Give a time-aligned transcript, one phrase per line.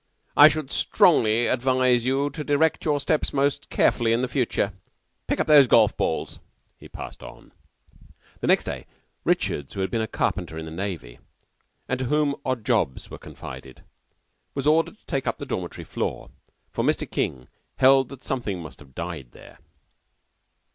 [0.35, 4.73] I should strongly advise you to direct your steps most carefully in the future.
[5.27, 6.39] Pick up those golf balls."
[6.79, 7.51] He passed on.
[8.41, 8.87] Next day
[9.23, 11.19] Richards, who had been a carpenter in the Navy,
[11.87, 13.83] and to whom odd jobs were confided,
[14.55, 16.31] was ordered to take up a dormitory floor;
[16.71, 17.07] for Mr.
[17.07, 19.59] King held that something must have died there.